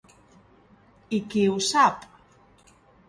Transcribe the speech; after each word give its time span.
I 1.17 1.19
qui 1.33 1.43
ho 1.51 1.59
sap? 1.67 2.11